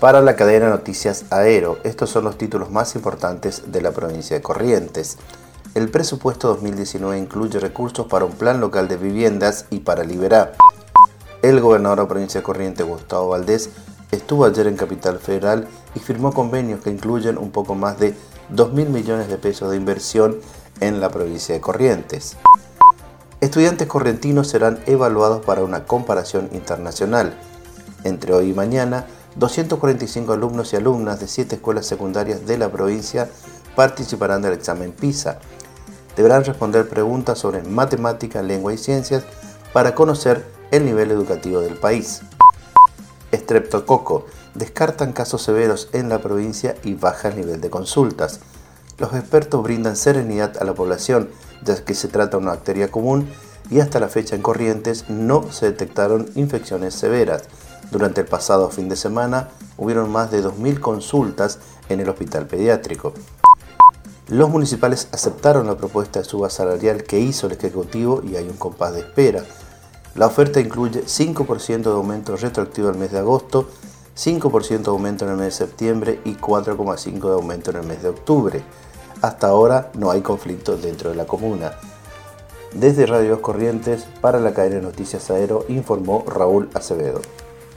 para 0.00 0.20
la 0.20 0.36
cadena 0.36 0.68
Noticias 0.68 1.24
Aero. 1.30 1.78
Estos 1.82 2.10
son 2.10 2.24
los 2.24 2.36
títulos 2.36 2.70
más 2.70 2.94
importantes 2.94 3.72
de 3.72 3.80
la 3.80 3.92
provincia 3.92 4.36
de 4.36 4.42
Corrientes. 4.42 5.16
El 5.74 5.90
presupuesto 5.90 6.48
2019 6.48 7.18
incluye 7.18 7.58
recursos 7.58 8.06
para 8.06 8.24
un 8.24 8.32
plan 8.32 8.60
local 8.60 8.88
de 8.88 8.96
viviendas 8.96 9.66
y 9.70 9.80
para 9.80 10.04
Liberar. 10.04 10.54
El 11.42 11.60
gobernador 11.60 11.98
de 11.98 12.04
la 12.04 12.08
provincia 12.08 12.40
de 12.40 12.44
Corrientes, 12.44 12.86
Gustavo 12.86 13.28
Valdés, 13.28 13.70
estuvo 14.10 14.44
ayer 14.44 14.66
en 14.66 14.76
Capital 14.76 15.18
Federal 15.18 15.66
y 15.94 16.00
firmó 16.00 16.32
convenios 16.32 16.80
que 16.80 16.90
incluyen 16.90 17.38
un 17.38 17.50
poco 17.50 17.74
más 17.74 17.98
de 17.98 18.14
2 18.50 18.72
mil 18.74 18.90
millones 18.90 19.28
de 19.28 19.38
pesos 19.38 19.70
de 19.70 19.76
inversión 19.76 20.36
en 20.80 21.00
la 21.00 21.08
provincia 21.08 21.54
de 21.54 21.60
Corrientes. 21.60 22.36
Estudiantes 23.40 23.86
correntinos 23.86 24.48
serán 24.48 24.78
evaluados 24.86 25.44
para 25.44 25.62
una 25.62 25.84
comparación 25.84 26.48
internacional. 26.52 27.38
Entre 28.04 28.32
hoy 28.32 28.50
y 28.50 28.54
mañana, 28.54 29.06
245 29.36 30.32
alumnos 30.32 30.72
y 30.72 30.76
alumnas 30.76 31.20
de 31.20 31.28
7 31.28 31.56
escuelas 31.56 31.86
secundarias 31.86 32.46
de 32.46 32.58
la 32.58 32.70
provincia 32.70 33.28
participarán 33.74 34.42
del 34.42 34.54
examen 34.54 34.92
PISA. 34.92 35.38
Deberán 36.16 36.44
responder 36.44 36.88
preguntas 36.88 37.38
sobre 37.38 37.62
matemática, 37.62 38.42
lengua 38.42 38.72
y 38.72 38.78
ciencias 38.78 39.24
para 39.74 39.94
conocer 39.94 40.46
el 40.70 40.86
nivel 40.86 41.10
educativo 41.10 41.60
del 41.60 41.74
país. 41.74 42.22
Estreptococo. 43.30 44.24
Descartan 44.54 45.12
casos 45.12 45.42
severos 45.42 45.90
en 45.92 46.08
la 46.08 46.22
provincia 46.22 46.74
y 46.82 46.94
baja 46.94 47.28
el 47.28 47.36
nivel 47.36 47.60
de 47.60 47.68
consultas. 47.68 48.40
Los 48.96 49.12
expertos 49.12 49.62
brindan 49.62 49.96
serenidad 49.96 50.56
a 50.58 50.64
la 50.64 50.72
población, 50.72 51.28
ya 51.62 51.84
que 51.84 51.94
se 51.94 52.08
trata 52.08 52.38
de 52.38 52.42
una 52.42 52.52
bacteria 52.52 52.90
común 52.90 53.28
y 53.70 53.80
hasta 53.80 54.00
la 54.00 54.08
fecha 54.08 54.34
en 54.34 54.40
Corrientes 54.40 55.10
no 55.10 55.52
se 55.52 55.66
detectaron 55.66 56.30
infecciones 56.34 56.94
severas. 56.94 57.42
Durante 57.90 58.22
el 58.22 58.26
pasado 58.26 58.68
fin 58.70 58.88
de 58.88 58.96
semana 58.96 59.48
hubieron 59.76 60.10
más 60.10 60.30
de 60.30 60.42
2.000 60.42 60.80
consultas 60.80 61.58
en 61.88 62.00
el 62.00 62.08
hospital 62.08 62.46
pediátrico. 62.46 63.12
Los 64.28 64.50
municipales 64.50 65.08
aceptaron 65.12 65.68
la 65.68 65.76
propuesta 65.76 66.18
de 66.18 66.24
suba 66.24 66.50
salarial 66.50 67.04
que 67.04 67.20
hizo 67.20 67.46
el 67.46 67.52
Ejecutivo 67.52 68.22
y 68.24 68.34
hay 68.34 68.48
un 68.48 68.56
compás 68.56 68.92
de 68.92 69.00
espera. 69.00 69.44
La 70.16 70.26
oferta 70.26 70.60
incluye 70.60 71.04
5% 71.04 71.82
de 71.82 71.90
aumento 71.90 72.36
retroactivo 72.36 72.88
al 72.88 72.96
mes 72.96 73.12
de 73.12 73.18
agosto, 73.18 73.68
5% 74.16 74.82
de 74.82 74.90
aumento 74.90 75.24
en 75.26 75.30
el 75.30 75.36
mes 75.36 75.46
de 75.46 75.66
septiembre 75.66 76.20
y 76.24 76.34
4,5% 76.34 77.20
de 77.20 77.34
aumento 77.34 77.70
en 77.70 77.76
el 77.76 77.86
mes 77.86 78.02
de 78.02 78.08
octubre. 78.08 78.64
Hasta 79.22 79.46
ahora 79.46 79.90
no 79.94 80.10
hay 80.10 80.22
conflicto 80.22 80.76
dentro 80.76 81.10
de 81.10 81.16
la 81.16 81.26
comuna. 81.26 81.72
Desde 82.72 83.06
Radio 83.06 83.40
Corrientes, 83.40 84.06
para 84.20 84.40
la 84.40 84.52
cadena 84.52 84.76
de 84.76 84.82
Noticias 84.82 85.30
Aero, 85.30 85.64
informó 85.68 86.24
Raúl 86.26 86.68
Acevedo. 86.74 87.20